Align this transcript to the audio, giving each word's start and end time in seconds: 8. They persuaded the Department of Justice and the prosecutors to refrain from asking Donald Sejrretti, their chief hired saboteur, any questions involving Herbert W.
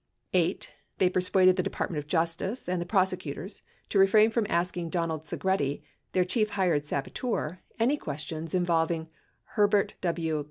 8. 0.33 0.71
They 0.97 1.11
persuaded 1.11 1.57
the 1.57 1.61
Department 1.61 1.99
of 2.03 2.07
Justice 2.09 2.67
and 2.67 2.81
the 2.81 2.87
prosecutors 2.87 3.61
to 3.89 3.99
refrain 3.99 4.31
from 4.31 4.47
asking 4.49 4.89
Donald 4.89 5.25
Sejrretti, 5.25 5.83
their 6.13 6.25
chief 6.25 6.49
hired 6.57 6.87
saboteur, 6.87 7.59
any 7.79 7.97
questions 7.97 8.55
involving 8.55 9.09
Herbert 9.43 9.93
W. 10.01 10.39